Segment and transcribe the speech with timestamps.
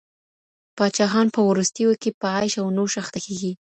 [0.77, 3.51] پاچاهان په وروستیو کي په عیش او نوش اخته کیږي.